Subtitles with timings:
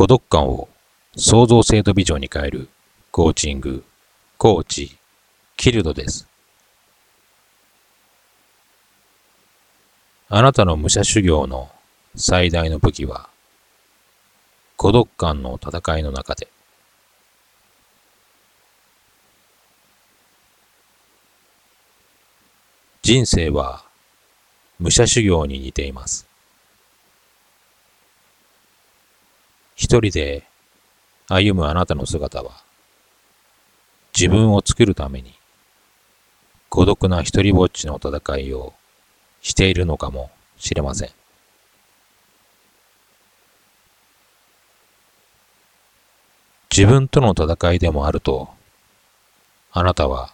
[0.00, 0.66] 孤独感を
[1.14, 2.70] 創造性とビジョンに変える
[3.10, 3.84] コーチング、
[4.38, 4.96] コーチ、
[5.58, 6.26] キルドです。
[10.30, 11.68] あなたの武者修行の
[12.16, 13.28] 最大の武器は
[14.78, 16.48] 孤独感の戦いの中で
[23.02, 23.84] 人生は
[24.80, 26.29] 武者修行に似ています。
[29.90, 30.44] 一人で
[31.26, 32.62] 歩むあなたの姿は、
[34.16, 35.34] 自分を作るために、
[36.68, 38.72] 孤独な一人ぼっちの戦いを
[39.42, 41.10] しているのかもしれません。
[46.70, 48.48] 自分との戦いでもあると、
[49.72, 50.30] あなたは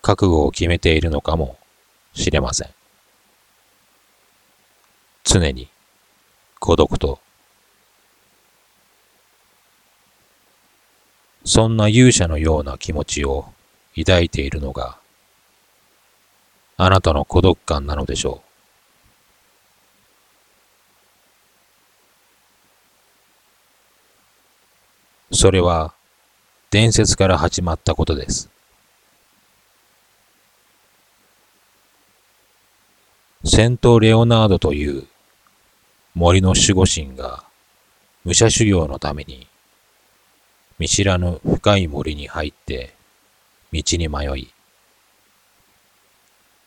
[0.00, 1.56] 覚悟を決めているのかも
[2.12, 2.70] しれません。
[5.22, 5.68] 常に
[6.58, 7.20] 孤独と
[11.44, 13.46] そんな勇者のような気持ちを
[13.96, 14.98] 抱いているのが、
[16.76, 18.42] あなたの孤独感なのでしょ
[25.30, 25.34] う。
[25.34, 25.94] それは
[26.70, 28.48] 伝説から始まったことです。
[33.44, 35.04] セント・レオナードという
[36.14, 37.44] 森の守護神が
[38.24, 39.48] 武者修行のために
[40.82, 42.92] 見知らぬ深い森に入って
[43.72, 44.52] 道に迷い、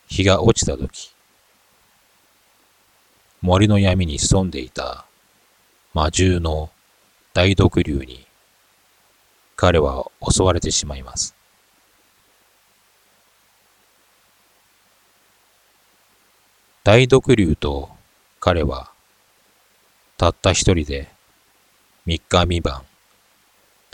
[0.08, 1.12] 日が落ちた時、
[3.42, 5.06] 森の闇に潜んでいた
[5.94, 6.70] 魔獣の
[7.34, 8.26] 大毒竜に
[9.58, 11.36] 彼は襲われてしまいます。
[16.86, 17.90] 大毒竜と
[18.40, 18.90] 彼は
[20.16, 21.10] たった一人で
[22.06, 22.86] 三日三晩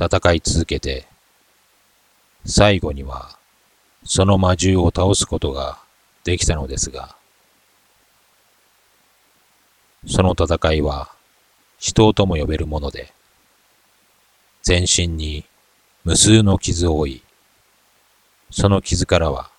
[0.03, 1.05] 戦い続けて、
[2.43, 3.37] 最後には
[4.03, 5.77] その魔獣を倒すことが
[6.23, 7.15] できたのですが、
[10.07, 11.11] その戦いは
[11.77, 13.13] 死闘とも呼べるもので、
[14.63, 15.45] 全身に
[16.03, 17.21] 無数の傷を負い、
[18.49, 19.51] その傷からは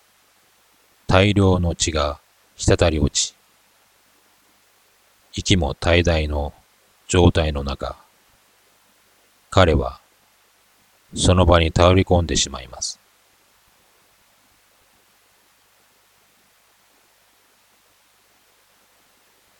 [1.07, 2.19] 大量の血が
[2.57, 3.33] 滴り落ち、
[5.31, 6.51] 息も怠大の
[7.07, 7.95] 状態の中、
[9.49, 10.01] 彼は
[11.15, 12.99] その場に倒れ込んでしまいます。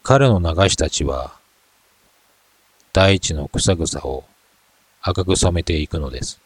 [0.03, 1.33] 彼の流したちは、
[2.91, 4.25] 大地の草草を
[5.01, 6.41] 赤く染めていくのです。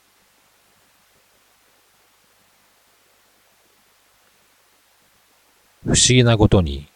[5.84, 6.88] 不思議なことに、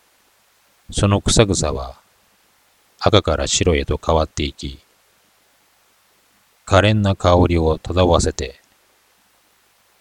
[0.92, 1.96] その草草は
[3.00, 4.80] 赤から白へと変わっていき、
[6.72, 8.62] 可憐な香りを漂わせて、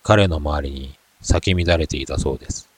[0.05, 2.69] 彼の周りに咲き乱れていたそうです。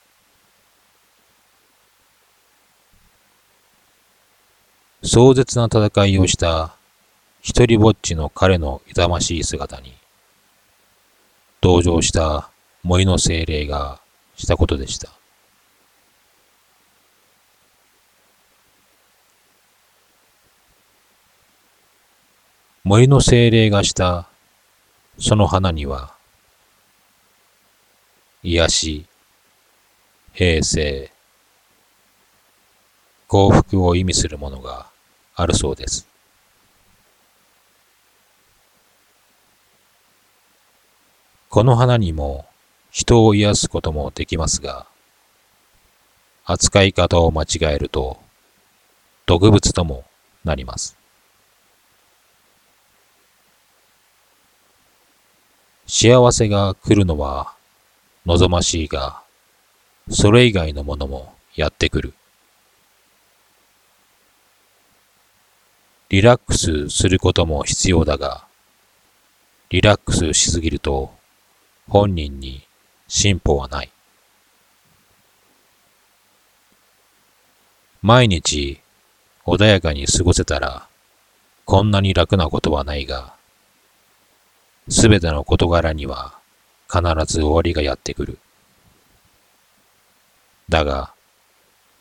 [5.02, 6.74] 壮絶な戦いをした
[7.42, 9.92] 一人ぼっちの彼の痛ましい姿に、
[11.60, 12.48] 同情した
[12.82, 14.00] 森の精霊が
[14.36, 15.10] したことでした。
[22.84, 24.28] 森の精霊がした
[25.16, 26.14] その花には、
[28.42, 29.06] 癒し、
[30.32, 31.12] 平静、
[33.28, 34.86] 幸福を意味するものが
[35.36, 36.08] あるそうです。
[41.50, 42.46] この花にも
[42.90, 44.86] 人を癒すこともできますが、
[46.44, 48.18] 扱い方を間違えると
[49.24, 50.02] 毒物とも
[50.44, 51.01] なります。
[55.94, 57.52] 幸せが来るのは
[58.24, 59.20] 望ましいが、
[60.08, 62.14] それ以外のものもやってくる。
[66.08, 68.46] リラックスすることも必要だが、
[69.68, 71.12] リラックスしすぎると
[71.90, 72.66] 本人に
[73.06, 73.90] 進歩はない。
[78.00, 78.80] 毎日
[79.44, 80.88] 穏やかに過ごせたら
[81.66, 83.34] こんなに楽なことはないが、
[84.88, 86.34] すべての事柄には
[86.90, 88.38] 必ず終わりがやってくる。
[90.68, 91.12] だが、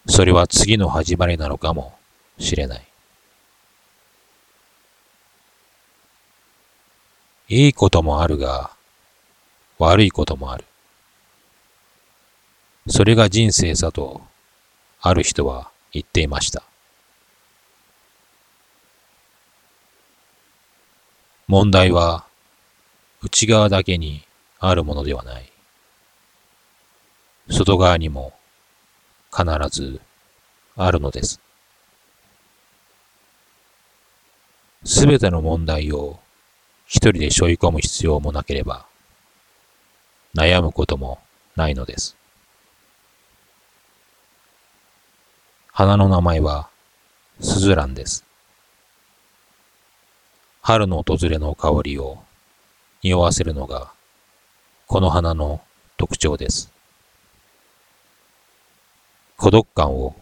[0.07, 1.97] それは次の始まりなのかも
[2.39, 2.87] しれない。
[7.49, 8.71] いいこともあるが、
[9.77, 10.65] 悪いこともある。
[12.87, 14.21] それが人生さと、
[15.01, 16.63] ある人は言っていました。
[21.47, 22.25] 問題は
[23.23, 24.23] 内側だけに
[24.59, 25.51] あるものではない。
[27.49, 28.33] 外側にも
[29.31, 30.01] 必ず
[30.75, 31.39] あるのです。
[34.83, 36.19] すべての問題を
[36.87, 38.87] 一人で背負い込む必要もなければ、
[40.33, 41.19] 悩むことも
[41.55, 42.17] ないのです。
[45.71, 46.69] 花の名前は
[47.39, 48.25] スズランです。
[50.61, 52.23] 春の訪れの香りを
[53.03, 53.91] 匂わせるのが
[54.85, 55.61] この花の
[55.97, 56.71] 特徴です。
[59.37, 60.15] 孤独感を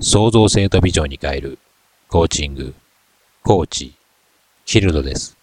[0.00, 1.58] 創造性とビジョンに変える
[2.08, 2.74] コーチング、
[3.42, 3.94] コーチ、
[4.64, 5.36] キルドです。